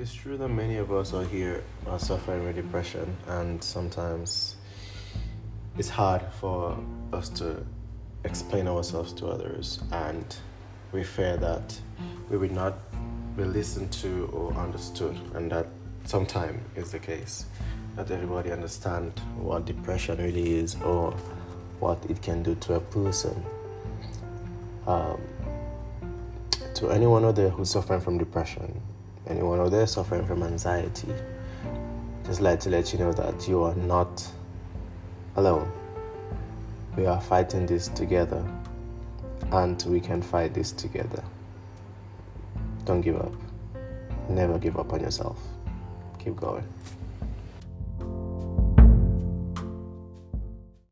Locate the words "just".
32.24-32.40